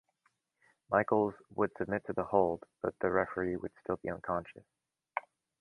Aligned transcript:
Michaels 0.89 1.35
would 1.53 1.69
submit 1.77 2.03
to 2.07 2.13
the 2.13 2.23
hold, 2.23 2.63
but 2.81 2.95
the 3.01 3.11
referee 3.11 3.55
would 3.57 3.71
still 3.83 3.97
be 3.97 4.09
unconscious. 4.09 4.65